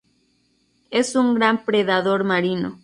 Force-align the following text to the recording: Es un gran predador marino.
Es 0.89 1.13
un 1.15 1.35
gran 1.35 1.63
predador 1.63 2.23
marino. 2.23 2.79